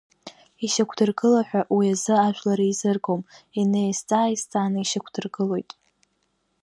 Ишьақәдыргыла 0.65 1.41
ҳәа, 1.47 1.61
уи 1.75 1.87
азы 1.93 2.15
ажәлар 2.27 2.59
еизыргом, 2.61 3.21
инеизҵаа-ааизҵааны 3.59 4.79
ишьақәдыргылоит… 4.81 5.71